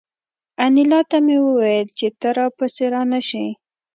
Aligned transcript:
انیلا 0.65 1.01
ته 1.09 1.17
مې 1.25 1.37
وویل 1.45 1.87
چې 1.97 2.07
ته 2.19 2.29
را 2.37 2.47
پسې 2.57 2.85
را 2.93 3.01
نشې 3.11 3.45